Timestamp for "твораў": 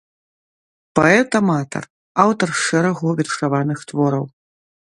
3.93-4.25